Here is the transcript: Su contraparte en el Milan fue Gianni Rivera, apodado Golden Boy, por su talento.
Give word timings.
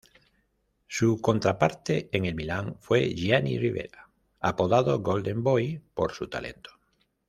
Su 0.87 1.21
contraparte 1.21 2.09
en 2.11 2.25
el 2.25 2.33
Milan 2.33 2.75
fue 2.79 3.13
Gianni 3.13 3.59
Rivera, 3.59 4.09
apodado 4.39 4.97
Golden 4.99 5.43
Boy, 5.43 5.79
por 5.93 6.11
su 6.11 6.27
talento. 6.27 6.71